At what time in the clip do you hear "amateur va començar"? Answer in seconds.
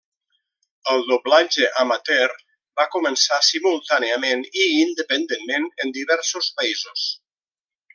1.83-3.39